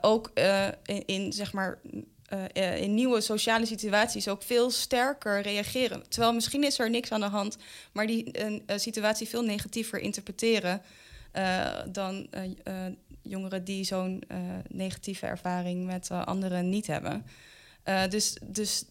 [0.00, 0.30] ook
[0.84, 1.78] in, in, zeg maar,
[2.52, 6.08] in nieuwe sociale situaties ook veel sterker reageren.
[6.08, 7.56] Terwijl misschien is er niks aan de hand,
[7.92, 10.82] maar die een situatie veel negatiever interpreteren
[11.86, 12.28] dan
[13.22, 14.22] jongeren die zo'n
[14.68, 17.26] negatieve ervaring met anderen niet hebben.
[18.08, 18.84] dus dus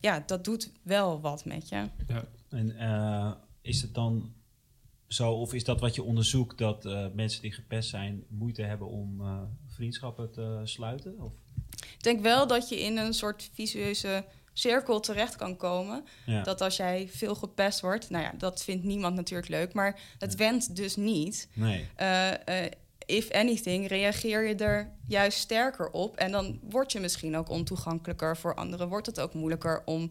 [0.00, 1.88] ja, dat doet wel wat met je.
[2.06, 2.24] Ja.
[2.48, 2.76] En
[3.62, 4.32] is het dan
[5.14, 8.88] zo, of is dat wat je onderzoekt, dat uh, mensen die gepest zijn moeite hebben
[8.88, 11.20] om uh, vriendschappen te sluiten?
[11.20, 11.32] Of?
[11.80, 16.04] Ik denk wel dat je in een soort visueuze cirkel terecht kan komen.
[16.26, 16.42] Ja.
[16.42, 20.38] Dat als jij veel gepest wordt, nou ja, dat vindt niemand natuurlijk leuk, maar het
[20.38, 20.48] nee.
[20.48, 21.48] went dus niet.
[21.54, 21.88] Nee.
[23.06, 26.16] If anything, reageer je er juist sterker op.
[26.16, 28.88] En dan word je misschien ook ontoegankelijker voor anderen.
[28.88, 30.10] Wordt het ook moeilijker om uh,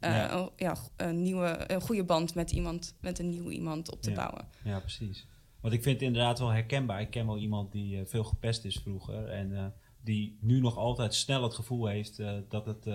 [0.00, 0.50] ja.
[0.56, 0.76] ja.
[0.96, 4.16] een nieuwe, een goede band met iemand, met een nieuw iemand op te ja.
[4.16, 4.48] bouwen.
[4.64, 5.26] Ja, precies.
[5.60, 7.00] Want ik vind het inderdaad wel herkenbaar.
[7.00, 9.66] Ik ken wel iemand die uh, veel gepest is vroeger en uh,
[10.00, 12.88] die nu nog altijd snel het gevoel heeft dat het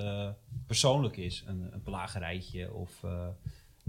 [0.65, 3.03] persoonlijk is, een, een plagerijtje of.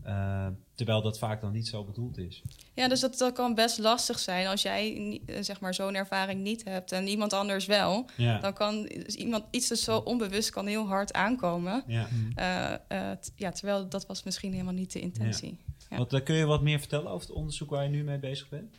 [0.07, 2.43] Uh, terwijl dat vaak dan niet zo bedoeld is.
[2.75, 6.65] Ja, dus dat, dat kan best lastig zijn als jij zeg maar zo'n ervaring niet
[6.65, 8.07] hebt en iemand anders wel.
[8.17, 8.39] Ja.
[8.39, 11.85] Dan kan dus iemand iets dus zo onbewust kan heel hard aankomen.
[11.87, 12.09] Ja.
[12.39, 15.59] Uh, uh, ja, terwijl dat was misschien helemaal niet de intentie.
[15.91, 15.97] Ja.
[15.97, 18.77] Want, kun je wat meer vertellen over het onderzoek waar je nu mee bezig bent?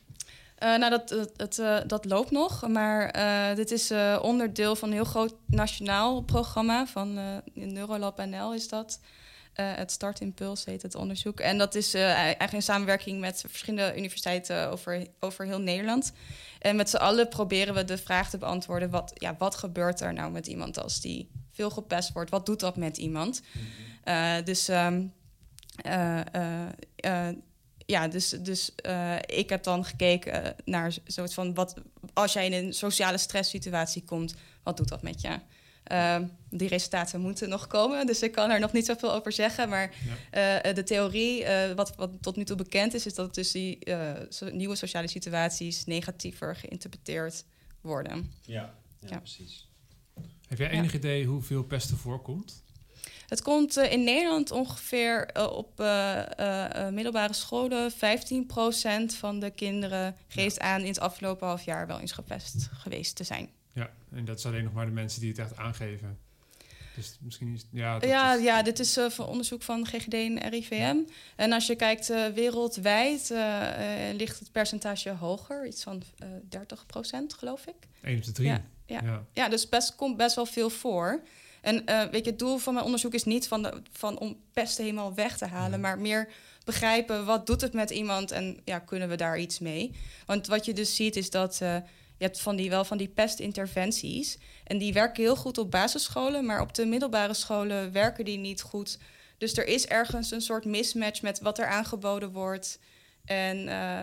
[0.60, 1.29] nou, dat,
[1.88, 3.13] dat loopt nog, maar
[3.55, 7.19] dit is onderdeel van een heel groot nationaal programma van
[7.53, 8.99] Neurolab NL is dat.
[9.60, 11.39] Uh, het Startimpuls heet het onderzoek.
[11.39, 16.12] En dat is uh, eigenlijk in samenwerking met verschillende universiteiten over, over heel Nederland.
[16.60, 20.13] En met z'n allen proberen we de vraag te beantwoorden: wat, ja, wat gebeurt er
[20.13, 22.30] nou met iemand als die veel gepest wordt?
[22.30, 23.41] Wat doet dat met iemand?
[23.52, 24.13] Mm -hmm.
[24.13, 24.67] uh, dus.
[24.67, 25.13] Um,
[27.86, 28.72] ja, dus, dus
[29.26, 31.76] ik heb dan gekeken naar soort van wat
[32.13, 35.39] als jij in een sociale stresssituatie komt, wat doet dat met je?
[35.91, 36.17] Uh,
[36.49, 39.69] die resultaten moeten nog komen, dus ik kan er nog niet zoveel over zeggen.
[39.69, 39.93] Maar
[40.32, 40.65] ja.
[40.65, 43.80] uh, de theorie, uh, wat, wat tot nu toe bekend is, is dat dus die
[44.30, 47.45] so nieuwe sociale situaties negatiever geïnterpreteerd
[47.82, 48.32] worden.
[48.41, 49.17] Ja, ja, ja.
[49.17, 49.67] precies.
[50.47, 52.63] Heb jij enig idee hoeveel pesten voorkomt?
[53.30, 57.95] Het komt uh, in Nederland ongeveer uh, op uh, middelbare scholen 15%
[59.17, 60.62] van de kinderen geeft ja.
[60.62, 63.49] aan in het afgelopen half jaar wel eens gepest geweest te zijn.
[63.79, 66.17] Ja, en dat is alleen nog maar de mensen die het echt aangeven.
[66.95, 67.97] Dus misschien is ja.
[68.01, 68.43] Ja, is...
[68.43, 70.97] ja, dit is uh, van onderzoek van GGD en RIVM.
[71.35, 73.67] En als je kijkt uh, wereldwijd, uh,
[74.13, 76.03] ligt het percentage hoger, iets van
[76.49, 77.75] 30 procent, geloof ik.
[78.01, 78.47] 1 op de 3.
[78.47, 79.01] Ja, ja.
[79.03, 79.25] ja.
[79.33, 81.21] ja dus best komt best wel veel voor.
[81.61, 84.83] En weet je, het doel van mijn onderzoek is niet van, de, van om pesten
[84.83, 85.77] helemaal weg te halen, ja.
[85.77, 86.29] maar meer
[86.63, 89.91] begrijpen wat doet het met iemand en ja, kunnen we daar iets mee?
[90.25, 91.61] Want wat je dus ziet is dat
[92.19, 94.38] je hebt van die, wel van die pestinterventies.
[94.63, 98.62] En die werken heel goed op basisscholen, maar op de middelbare scholen werken die niet
[98.62, 98.99] goed.
[99.38, 102.79] Dus er is ergens een soort mismatch met wat er aangeboden wordt.
[103.25, 103.99] En, uh,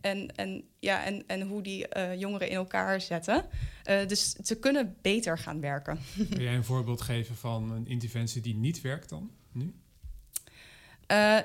[0.00, 3.44] en, en, ja, en, en hoe die uh, jongeren in elkaar zetten.
[3.90, 5.98] Uh, dus ze kunnen beter gaan werken.
[6.30, 9.74] Kun jij een voorbeeld geven van een interventie die niet werkt dan nu?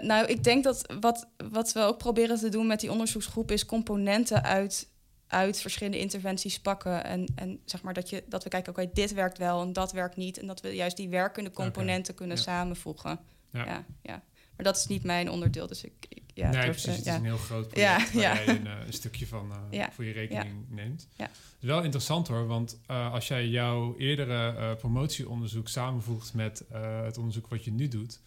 [0.02, 3.66] nou, ik denk dat wat, wat we ook proberen te doen met die onderzoeksgroep is
[3.66, 4.88] componenten uit
[5.28, 7.04] uit verschillende interventies pakken.
[7.04, 9.92] En, en zeg maar dat, je, dat we kijken, oké, dit werkt wel en dat
[9.92, 10.40] werkt niet.
[10.40, 12.16] En dat we juist die werkende componenten okay.
[12.16, 12.44] kunnen ja.
[12.44, 13.20] samenvoegen.
[13.52, 13.66] Ja.
[13.66, 13.86] ja.
[14.02, 14.24] Ja,
[14.56, 15.68] Maar dat is niet mijn onderdeel.
[15.68, 16.96] Dus ik, ik ja, nee, precies.
[16.96, 17.12] Het ja.
[17.12, 20.06] is een heel groot project ja, waar jij een, uh, een, stukje van uh, voor
[20.06, 21.08] je rekening neemt.
[21.16, 21.24] Ja.
[21.24, 26.64] Het is wel interessant hoor, want uh, als jij jouw eerdere promotieonderzoek samenvoegt met
[27.04, 28.20] het onderzoek wat je nu doet,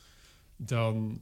[0.56, 1.20] dan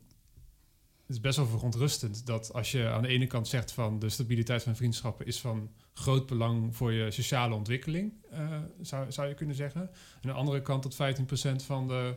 [1.08, 4.62] is best wel verontrustend dat als je aan de ene kant zegt van de stabiliteit
[4.62, 9.54] van vriendschappen is van groot belang voor je sociale ontwikkeling, uh, zou, zou je kunnen
[9.54, 9.80] zeggen.
[9.80, 9.88] En
[10.22, 12.14] aan de andere kant dat 15% van de,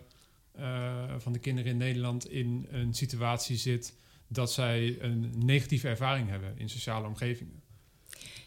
[0.59, 3.95] uh, van de kinderen in Nederland in een situatie zit
[4.27, 7.61] dat zij een negatieve ervaring hebben in sociale omgevingen.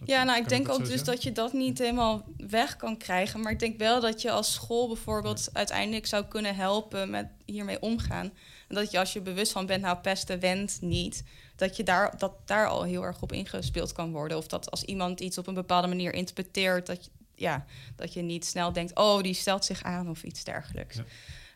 [0.05, 3.41] Ja, nou, ik denk ook dus dat je dat niet helemaal weg kan krijgen.
[3.41, 7.81] Maar ik denk wel dat je als school bijvoorbeeld uiteindelijk zou kunnen helpen met hiermee
[7.81, 8.33] omgaan.
[8.69, 11.25] En dat je als je bewust van bent, nou, pesten went niet.
[11.57, 14.37] Dat je daar, dat daar al heel erg op ingespeeld kan worden.
[14.37, 17.65] Of dat als iemand iets op een bepaalde manier interpreteert, dat je, ja,
[17.97, 20.97] dat je niet snel denkt, oh, die stelt zich aan of iets dergelijks.
[20.97, 21.05] Ja.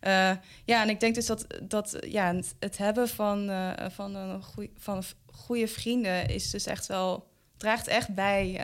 [0.02, 4.42] Uh, ja, en ik denk dus dat, dat ja, het hebben van, uh, van, een
[4.42, 5.02] goeie, van
[5.33, 7.26] goede vrienden is dus echt wel,
[7.58, 8.60] draagt echt bij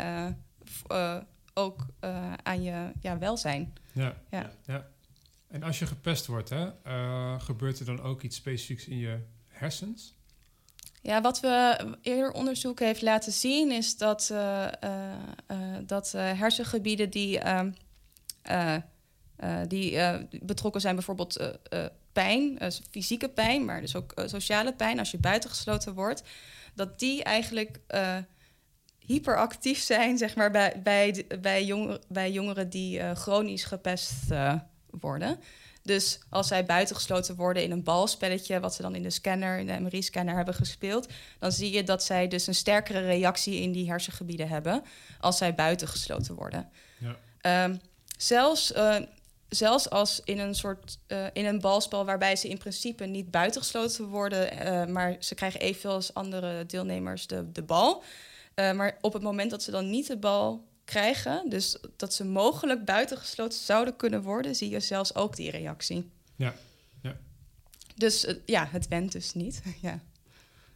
[0.90, 1.16] uh,
[1.54, 1.86] ook
[2.42, 3.74] aan je ja, welzijn.
[3.92, 4.50] Ja, ja.
[4.66, 4.86] ja.
[5.48, 6.70] En als je gepest wordt, hè,
[7.40, 10.14] gebeurt er dan ook iets specifieks in je hersens?
[11.02, 14.34] Ja, wat we eerder onderzoek heeft laten zien, is dat,
[15.86, 17.70] dat hersengebieden die ehm,
[18.50, 18.76] uh,
[19.68, 19.98] die
[20.42, 21.58] betrokken zijn bijvoorbeeld
[22.12, 22.58] pijn,
[22.90, 26.22] fysieke pijn, maar dus ook sociale pijn als je buitengesloten wordt,
[26.74, 27.80] dat die eigenlijk
[29.06, 34.12] hyperactief zijn, zeg maar, bij, bij, bij, jongeren, bij jongeren die chronisch gepest
[34.90, 35.40] worden.
[35.82, 39.66] Dus als zij buitengesloten worden in een balspelletje, wat ze dan in de scanner, in
[39.66, 43.88] de MRI-scanner hebben gespeeld, dan zie je dat zij dus een sterkere reactie in die
[43.88, 44.82] hersengebieden hebben
[45.20, 46.70] als zij buitengesloten worden.
[46.98, 47.64] Ja.
[47.64, 47.80] Um,
[48.16, 48.72] zelfs
[49.48, 54.06] zelfs als in een soort uh, in een balspel waarbij ze in principe niet buitengesloten
[54.06, 58.02] worden, uh, maar ze krijgen evenveel als andere deelnemers de, de bal.
[58.56, 62.24] Uh, maar op het moment dat ze dan niet de bal krijgen, dus dat ze
[62.24, 66.10] mogelijk buitengesloten zouden kunnen worden, zie je zelfs ook die reactie.
[66.36, 66.54] Ja,
[67.02, 67.16] ja.
[67.96, 69.62] Dus ja, het went dus niet.
[69.80, 70.00] ja.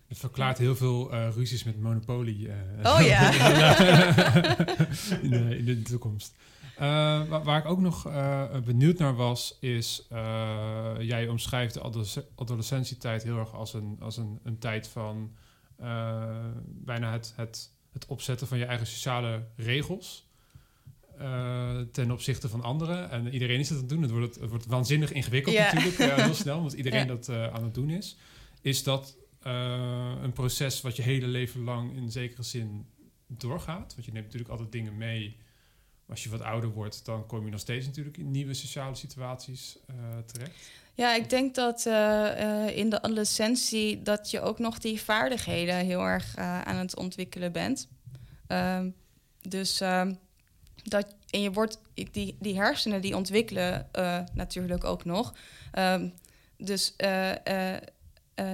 [0.06, 2.50] Het verklaart heel veel ruzies met Monopoly.
[2.82, 3.30] oh ja.
[5.22, 6.34] in, de, in de toekomst.
[6.80, 11.82] Uh, waar, ik ook nog uh, benieuwd naar was, is uh, jij omschrijft de
[12.34, 15.32] adolescentietijd heel erg als een, als een, een tijd van
[16.64, 20.26] bijna het, het, het opzetten van je eigen sociale regels.
[21.92, 23.10] ten opzichte van anderen.
[23.10, 24.02] En iedereen is dat aan het doen.
[24.02, 27.90] Het wordt, het wordt waanzinnig ingewikkeld natuurlijk, heel snel, omdat iedereen dat aan het doen
[27.90, 28.16] is.
[28.60, 29.16] Is dat
[30.22, 32.86] een proces wat je hele leven lang in zekere zin
[33.26, 33.94] doorgaat?
[33.94, 35.36] Want je neemt natuurlijk altijd dingen mee
[36.08, 39.78] als je wat ouder wordt, dan kom je nog steeds natuurlijk in nieuwe sociale situaties
[40.26, 40.70] terecht.
[40.98, 46.00] Ja, ik denk dat uh, in de adolescentie dat je ook nog die vaardigheden heel
[46.00, 47.88] erg aan het ontwikkelen bent.
[48.46, 48.90] Ehm,
[49.40, 50.14] dus ehm,
[50.82, 53.88] dat en je wordt die, die hersenen die ontwikkelen
[54.34, 55.34] natuurlijk ook nog.
[55.78, 56.14] Um,
[56.56, 56.94] dus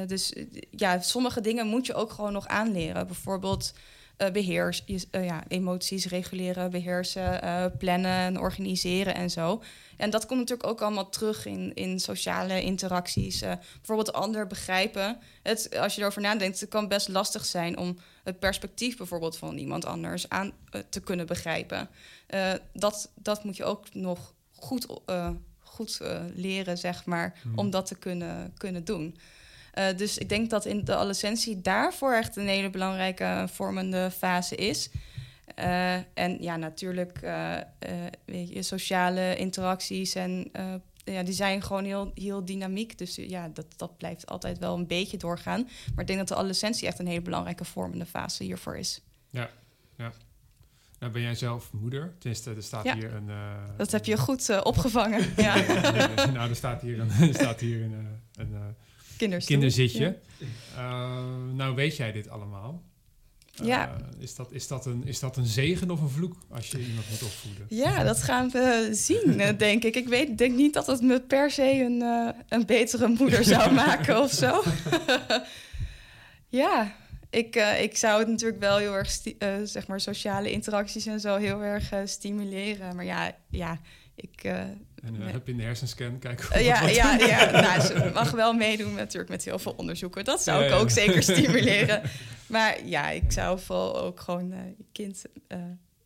[0.07, 0.35] dus
[0.71, 3.07] ja, sommige dingen moet je ook gewoon nog aanleren.
[3.07, 3.73] Bijvoorbeeld
[4.19, 9.63] uh, beheers, uh, ja, emoties reguleren, beheersen, uh, plannen en organiseren en zo.
[9.97, 13.41] En dat komt natuurlijk ook allemaal terug in, in sociale interacties.
[13.77, 15.19] bijvoorbeeld ander begrijpen.
[15.43, 19.57] Het, als je erover nadenkt, het kan best lastig zijn om het perspectief bijvoorbeeld van
[19.57, 20.53] iemand anders aan
[20.89, 21.89] te kunnen begrijpen.
[22.73, 24.87] dat, dat moet je ook nog goed,
[25.59, 26.01] goed
[26.35, 27.59] leren, zeg maar, hmm.
[27.59, 29.17] om dat te kunnen, kunnen doen.
[29.79, 34.55] Uh, dus ik denk dat in de adolescentie daarvoor echt een hele belangrijke vormende fase
[34.55, 34.91] is.
[35.59, 37.57] Uh, en ja, natuurlijk uh,
[38.25, 40.51] weet je, sociale interacties en
[41.05, 42.99] ja, die zijn gewoon heel, heel dynamiek.
[42.99, 45.63] Dus ja, dat, dat blijft altijd wel een beetje doorgaan.
[45.63, 49.01] Maar ik denk dat de adolescentie echt een hele belangrijke vormende fase hiervoor is.
[49.31, 49.51] Ja,
[49.97, 50.13] ja.
[50.99, 52.15] Nou, ben jij zelf moeder?
[52.19, 53.31] Tenminste, er staat hier een...
[53.77, 55.55] dat heb je goed opgevangen, ja.
[56.33, 58.77] nou, er staat hier een, er staat hier een, een
[59.45, 60.19] kinderzitje.
[60.77, 62.83] Uh, nou weet jij dit allemaal.
[63.61, 63.97] Uh, ja.
[64.19, 67.11] Is dat, is, dat een, is dat een zegen of een vloek als je iemand
[67.11, 67.67] moet opvoeden?
[67.69, 69.97] Ja, dat gaan we zien, eh, denk ik.
[69.97, 72.01] Ik weet, denk niet dat het me per se een,
[72.49, 74.63] een betere moeder zou maken of zo.
[76.63, 76.97] ja,
[77.31, 79.21] ik, ik zou het natuurlijk wel heel erg,
[79.65, 82.97] zeg maar, sociale interacties en zo heel erg stimuleren.
[82.97, 83.81] Maar ja, ja
[84.15, 84.43] ik
[85.05, 88.31] en uh, heb je in de hersenscan kijken uh, ja, ja, ja, nou, ze mag
[88.31, 90.25] wel meedoen natuurlijk met heel veel onderzoeken.
[90.25, 92.03] Dat zou ik ook zeker stimuleren.
[92.47, 95.25] Maar ja, ik zou vooral ook gewoon uh, je kind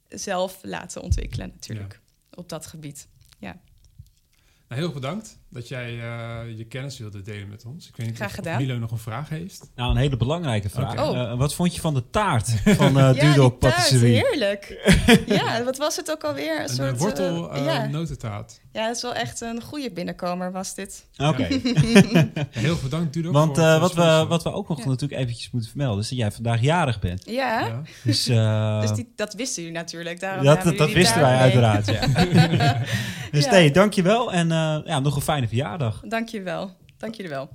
[0.09, 2.01] zelf laten ontwikkelen natuurlijk
[2.35, 3.09] op dat gebied.
[3.39, 3.61] Ja.
[4.69, 7.89] Nou, heel bedankt dat jij uh, je kennis wilde delen met ons.
[7.89, 8.61] Ik weet niet Graag of, gedaan.
[8.61, 9.71] Milo nog een vraag heeft.
[9.75, 10.93] Nou, een hele belangrijke vraag.
[10.93, 11.33] Okay.
[11.33, 12.49] Uh, wat vond je van de taart
[12.81, 14.15] van uh, ja, Dudok Patisserie?
[14.15, 14.93] heerlijk.
[15.27, 16.57] ja, wat was het ook alweer?
[16.57, 17.87] Een, een soort wortel ja.
[17.87, 18.61] notentaart.
[18.73, 21.07] Ja, het is wel echt een goede binnenkomer was dit.
[21.17, 21.43] Oké.
[22.51, 23.33] heel bedankt Dudok.
[23.33, 26.03] Want wat, we, wat we ook nog natuurlijk eventjes moeten vermelden...
[26.03, 27.23] is dat jij vandaag jarig bent.
[27.27, 27.83] Ja.
[28.05, 30.21] Dus, dus die, dat wisten jullie natuurlijk.
[30.21, 32.83] Daarom dat dat wisten wij uiteraard, ja.
[33.31, 34.33] dus nee, dankjewel.
[34.33, 34.49] En
[34.85, 36.01] ja, nog een fijne verjaardag.
[36.09, 36.71] Dank je wel.
[36.97, 37.49] Dank jullie wel.